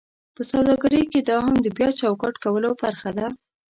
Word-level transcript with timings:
په 0.35 0.41
سوداګرۍ 0.51 1.03
کې 1.11 1.19
دا 1.29 1.37
هم 1.45 1.55
د 1.61 1.67
بیا 1.77 1.89
چوکاټ 2.01 2.35
کولو 2.43 2.69
برخه 2.83 3.09
ده: 3.17 3.27